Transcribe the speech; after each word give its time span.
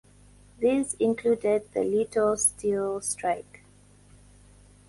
These 0.57 0.95
included 0.95 1.71
the 1.75 1.83
Little 1.83 2.35
Steel 2.35 3.01
Strike. 3.01 3.63